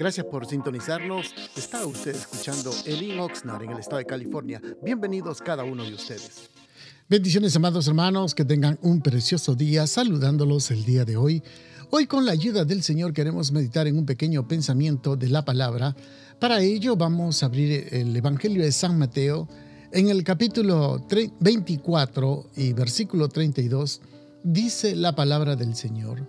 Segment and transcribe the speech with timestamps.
[0.00, 1.26] Gracias por sintonizarnos.
[1.54, 4.58] Está usted escuchando Elin Oxnard en el estado de California.
[4.82, 6.48] Bienvenidos cada uno de ustedes.
[7.06, 11.42] Bendiciones, amados hermanos, que tengan un precioso día saludándolos el día de hoy.
[11.90, 15.94] Hoy con la ayuda del Señor queremos meditar en un pequeño pensamiento de la palabra.
[16.38, 19.48] Para ello vamos a abrir el Evangelio de San Mateo
[19.92, 21.06] en el capítulo
[21.40, 24.00] 24 y versículo 32.
[24.44, 26.26] Dice la palabra del Señor.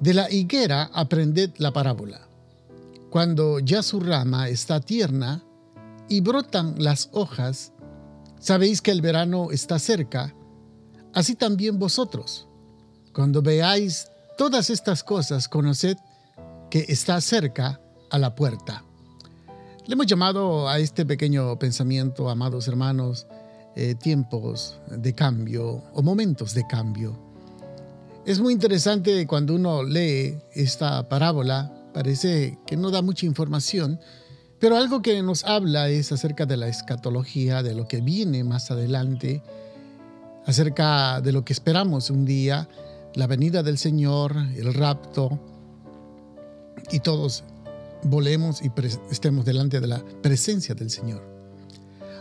[0.00, 2.29] De la higuera aprended la parábola.
[3.10, 5.42] Cuando ya su rama está tierna
[6.08, 7.72] y brotan las hojas,
[8.38, 10.32] sabéis que el verano está cerca,
[11.12, 12.46] así también vosotros.
[13.12, 14.06] Cuando veáis
[14.38, 15.96] todas estas cosas, conoced
[16.70, 18.84] que está cerca a la puerta.
[19.86, 23.26] Le hemos llamado a este pequeño pensamiento, amados hermanos,
[23.74, 27.18] eh, tiempos de cambio o momentos de cambio.
[28.24, 34.00] Es muy interesante cuando uno lee esta parábola Parece que no da mucha información,
[34.58, 38.70] pero algo que nos habla es acerca de la escatología, de lo que viene más
[38.70, 39.42] adelante,
[40.46, 42.68] acerca de lo que esperamos un día,
[43.14, 45.40] la venida del Señor, el rapto,
[46.92, 47.44] y todos
[48.02, 48.70] volemos y
[49.10, 51.22] estemos delante de la presencia del Señor.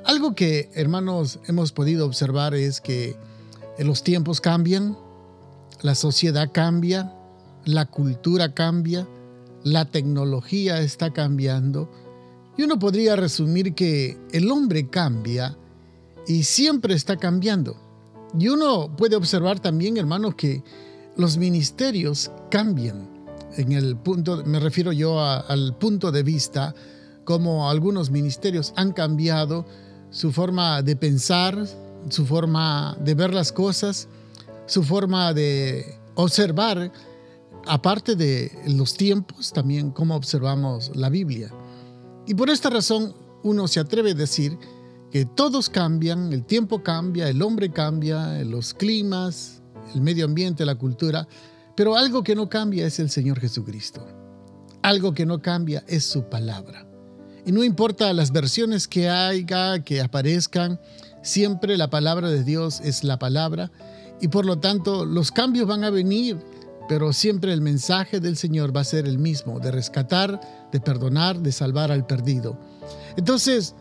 [0.05, 3.15] Algo que, hermanos, hemos podido observar es que
[3.77, 4.97] los tiempos cambian,
[5.81, 7.13] la sociedad cambia,
[7.65, 9.07] la cultura cambia,
[9.63, 11.89] la tecnología está cambiando
[12.57, 15.57] y uno podría resumir que el hombre cambia
[16.27, 17.77] y siempre está cambiando.
[18.37, 20.63] Y uno puede observar también, hermanos, que
[21.15, 23.09] los ministerios cambian.
[23.57, 26.75] En el punto, me refiero yo al punto de vista
[27.23, 29.65] como algunos ministerios han cambiado
[30.11, 31.65] su forma de pensar,
[32.09, 34.07] su forma de ver las cosas,
[34.65, 36.91] su forma de observar
[37.65, 41.51] aparte de los tiempos, también cómo observamos la Biblia.
[42.27, 44.57] Y por esta razón uno se atreve a decir
[45.11, 49.61] que todos cambian, el tiempo cambia, el hombre cambia, los climas,
[49.95, 51.27] el medio ambiente, la cultura,
[51.75, 54.05] pero algo que no cambia es el Señor Jesucristo.
[54.81, 56.85] Algo que no cambia es su palabra.
[57.45, 60.79] Y no importa las versiones que haya, que aparezcan,
[61.23, 63.71] siempre la palabra de Dios es la palabra
[64.21, 66.37] y por lo tanto los cambios van a venir
[66.89, 70.41] pero siempre el mensaje del Señor va a ser el mismo, de rescatar,
[70.71, 72.57] de perdonar, de salvar al perdido.
[73.15, 73.75] Entonces,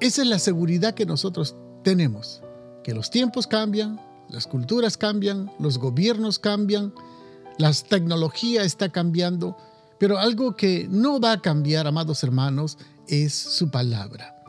[0.00, 2.42] esa es la seguridad que nosotros tenemos,
[2.82, 6.94] que los tiempos cambian, las culturas cambian, los gobiernos cambian,
[7.58, 9.58] la tecnología está cambiando,
[9.98, 14.42] pero algo que no va a cambiar, amados hermanos, es su palabra.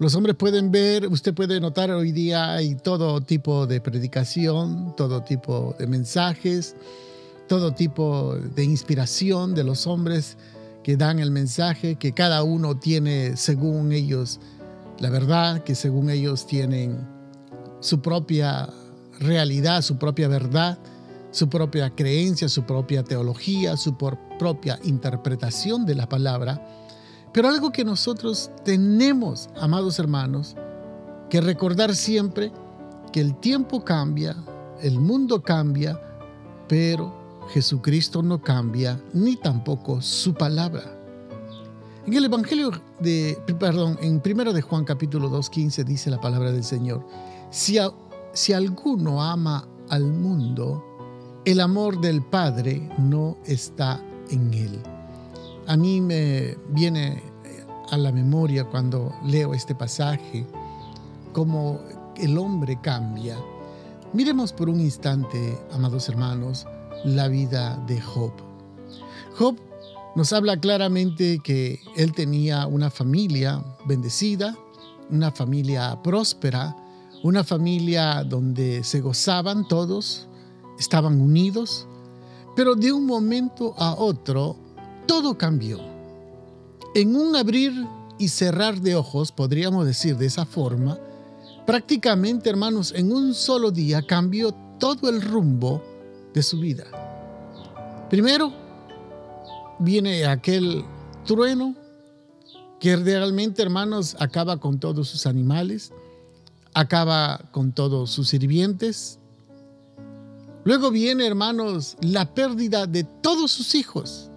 [0.00, 5.22] Los hombres pueden ver, usted puede notar hoy día hay todo tipo de predicación, todo
[5.22, 6.74] tipo de mensajes,
[7.48, 10.36] todo tipo de inspiración de los hombres
[10.82, 14.40] que dan el mensaje, que cada uno tiene según ellos
[14.98, 17.06] la verdad, que según ellos tienen
[17.80, 18.68] su propia
[19.20, 20.78] realidad, su propia verdad,
[21.30, 26.66] su propia creencia, su propia teología, su propia interpretación de la palabra.
[27.32, 30.56] Pero algo que nosotros tenemos, amados hermanos,
[31.28, 32.52] que recordar siempre
[33.12, 34.36] que el tiempo cambia,
[34.80, 36.00] el mundo cambia,
[36.68, 40.96] pero Jesucristo no cambia ni tampoco su palabra.
[42.06, 42.70] En el Evangelio
[43.00, 47.04] de, perdón, en 1 de Juan capítulo 2.15 dice la palabra del Señor,
[47.50, 47.78] si,
[48.32, 50.84] si alguno ama al mundo,
[51.44, 54.80] el amor del Padre no está en él.
[55.66, 57.22] A mí me viene
[57.90, 60.46] a la memoria cuando leo este pasaje,
[61.32, 61.80] cómo
[62.16, 63.36] el hombre cambia.
[64.12, 66.66] Miremos por un instante, amados hermanos,
[67.04, 68.32] la vida de Job.
[69.38, 69.56] Job
[70.14, 74.56] nos habla claramente que él tenía una familia bendecida,
[75.10, 76.74] una familia próspera,
[77.22, 80.26] una familia donde se gozaban todos,
[80.78, 81.86] estaban unidos,
[82.54, 84.56] pero de un momento a otro
[85.06, 85.80] todo cambió.
[86.94, 87.72] En un abrir
[88.18, 90.98] y cerrar de ojos, podríamos decir de esa forma,
[91.66, 95.82] prácticamente hermanos, en un solo día cambió todo el rumbo
[96.36, 96.84] de su vida.
[98.10, 98.52] Primero,
[99.78, 100.84] viene aquel
[101.24, 101.74] trueno
[102.78, 105.94] que realmente, hermanos, acaba con todos sus animales,
[106.74, 109.18] acaba con todos sus sirvientes.
[110.64, 114.30] Luego viene, hermanos, la pérdida de todos sus hijos,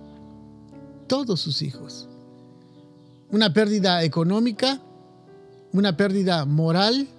[1.07, 2.07] todos sus hijos.
[3.29, 4.79] Una pérdida económica,
[5.73, 7.09] una pérdida moral,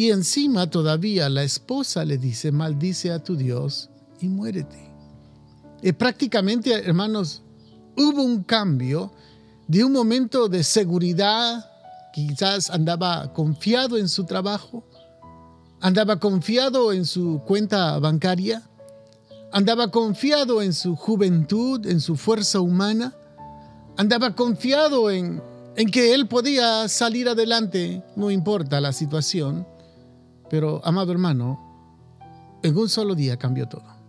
[0.00, 4.90] y encima todavía la esposa le dice, maldice a tu Dios y muérete.
[5.82, 7.42] Y prácticamente, hermanos,
[7.98, 9.12] hubo un cambio
[9.68, 11.70] de un momento de seguridad,
[12.14, 14.86] quizás andaba confiado en su trabajo,
[15.82, 18.62] andaba confiado en su cuenta bancaria,
[19.52, 23.14] andaba confiado en su juventud, en su fuerza humana,
[23.98, 25.42] andaba confiado en,
[25.76, 29.66] en que él podía salir adelante, no importa la situación,
[30.50, 31.70] pero amado hermano,
[32.62, 34.00] en un solo día cambió todo.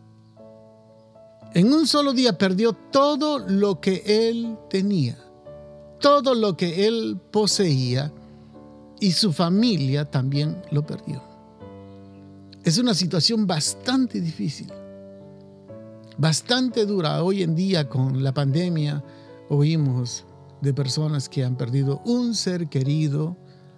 [1.54, 5.18] En un solo día perdió todo lo que él tenía,
[6.00, 8.12] todo lo que él poseía
[9.00, 11.22] y su familia también lo perdió.
[12.64, 14.72] Es una situación bastante difícil,
[16.18, 17.24] bastante dura.
[17.24, 19.04] Hoy en día con la pandemia
[19.50, 20.26] oímos
[20.62, 23.36] de personas que han perdido un ser querido,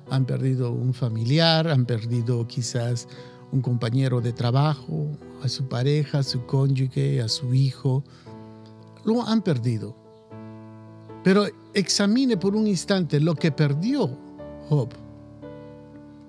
[0.10, 3.08] han perdido un familiar, han perdido quizás
[3.52, 5.12] un compañero de trabajo,
[5.44, 8.04] a su pareja, a su cónyuge, a su hijo.
[9.06, 9.96] Lo han perdido.
[11.24, 14.10] Pero examine por un instante lo que perdió
[14.70, 14.90] Job.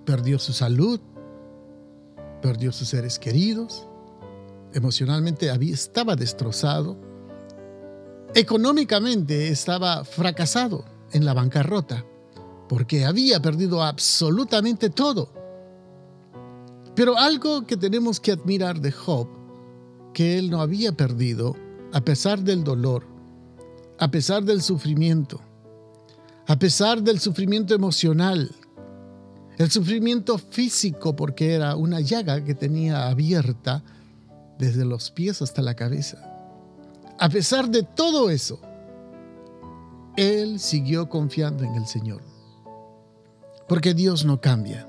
[0.05, 1.01] Perdió su salud,
[2.43, 3.89] perdió sus seres queridos,
[4.75, 6.99] emocionalmente estaba destrozado,
[8.35, 12.05] económicamente estaba fracasado en la bancarrota,
[12.69, 15.45] porque había perdido absolutamente todo
[16.95, 19.29] pero algo que tenemos que admirar de Job,
[20.13, 21.57] que él no había perdido,
[21.93, 23.05] a pesar del dolor,
[23.99, 25.41] a pesar del sufrimiento,
[26.47, 28.55] a pesar del sufrimiento emocional,
[29.59, 33.83] el sufrimiento físico, porque era una llaga que tenía abierta
[34.59, 36.31] desde los pies hasta la cabeza.
[37.19, 38.61] A pesar de todo eso,
[40.17, 42.34] él siguió confiando en el Señor.
[43.69, 44.89] Porque Dios no cambia.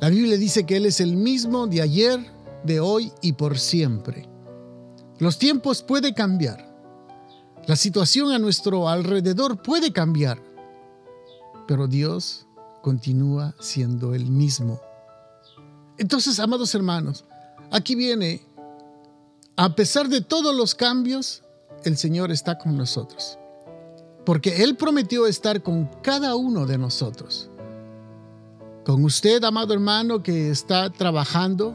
[0.00, 2.20] La Biblia dice que Él es el mismo de ayer,
[2.64, 4.28] de hoy y por siempre.
[5.18, 6.74] Los tiempos pueden cambiar.
[7.66, 10.42] La situación a nuestro alrededor puede cambiar.
[11.66, 12.46] Pero Dios
[12.82, 14.80] continúa siendo el mismo.
[15.96, 17.24] Entonces, amados hermanos,
[17.70, 18.46] aquí viene,
[19.56, 21.42] a pesar de todos los cambios,
[21.84, 23.38] el Señor está con nosotros.
[24.24, 27.50] Porque Él prometió estar con cada uno de nosotros.
[28.84, 31.74] Con usted, amado hermano, que está trabajando,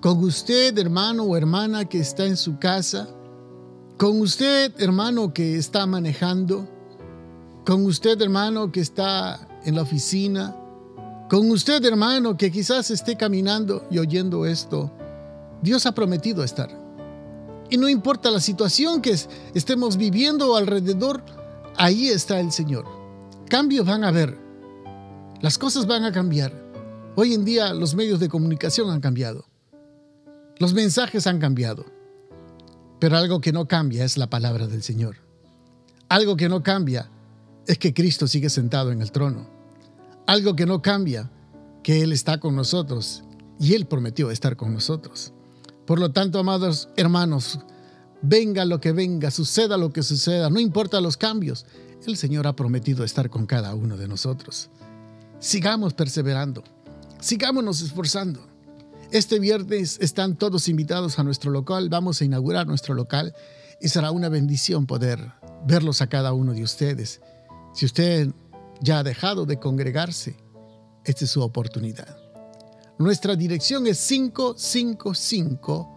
[0.00, 3.08] con usted, hermano o hermana, que está en su casa,
[3.96, 6.68] con usted, hermano, que está manejando,
[7.64, 10.56] con usted, hermano, que está en la oficina,
[11.30, 14.90] con usted, hermano, que quizás esté caminando y oyendo esto.
[15.62, 16.68] Dios ha prometido estar.
[17.70, 19.16] Y no importa la situación que
[19.54, 21.22] estemos viviendo alrededor,
[21.82, 22.86] ahí está el Señor.
[23.48, 24.38] Cambios van a haber,
[25.40, 26.52] las cosas van a cambiar.
[27.16, 29.46] Hoy en día los medios de comunicación han cambiado.
[30.58, 31.84] Los mensajes han cambiado.
[33.00, 35.16] Pero algo que no cambia es la palabra del Señor.
[36.08, 37.10] Algo que no cambia
[37.66, 39.50] es que Cristo sigue sentado en el trono.
[40.28, 41.32] Algo que no cambia,
[41.82, 43.24] que Él está con nosotros
[43.58, 45.32] y Él prometió estar con nosotros.
[45.84, 47.58] Por lo tanto, amados hermanos,
[48.22, 51.66] venga lo que venga, suceda lo que suceda, no importa los cambios,
[52.06, 54.70] el Señor ha prometido estar con cada uno de nosotros
[55.42, 56.62] sigamos perseverando,
[57.20, 58.40] sigámonos esforzando.
[59.10, 63.34] Este viernes están todos invitados a nuestro local, vamos a inaugurar nuestro local
[63.80, 65.32] y será una bendición poder
[65.66, 67.20] verlos a cada uno de ustedes.
[67.74, 68.30] Si usted
[68.80, 70.36] ya ha dejado de congregarse,
[71.04, 72.16] esta es su oportunidad.
[72.98, 75.91] Nuestra dirección es 555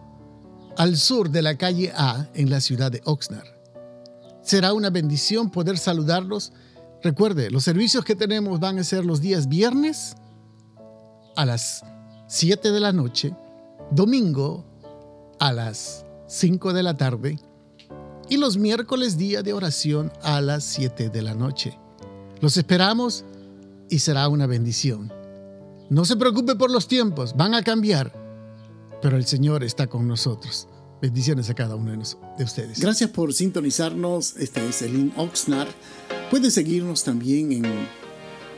[0.76, 3.48] al sur de la calle A en la ciudad de Oxnard.
[4.42, 6.52] Será una bendición poder saludarlos
[7.06, 10.16] Recuerde, los servicios que tenemos van a ser los días viernes
[11.36, 11.84] a las
[12.26, 13.32] 7 de la noche,
[13.92, 14.64] domingo
[15.38, 17.38] a las 5 de la tarde
[18.28, 21.78] y los miércoles día de oración a las 7 de la noche.
[22.40, 23.24] Los esperamos
[23.88, 25.12] y será una bendición.
[25.88, 28.12] No se preocupe por los tiempos, van a cambiar,
[29.02, 30.68] pero el Señor está con nosotros.
[31.00, 32.80] Bendiciones a cada uno de ustedes.
[32.80, 34.36] Gracias por sintonizarnos.
[34.36, 35.68] Este es Elin Oxnard.
[36.30, 37.64] Puede seguirnos también en